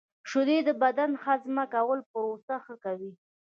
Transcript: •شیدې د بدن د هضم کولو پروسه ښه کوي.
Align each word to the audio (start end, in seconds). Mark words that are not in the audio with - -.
•شیدې 0.29 0.57
د 0.67 0.69
بدن 0.81 1.09
د 1.15 1.19
هضم 1.23 1.55
کولو 1.73 2.03
پروسه 2.11 2.55
ښه 2.63 2.75
کوي. 2.83 3.11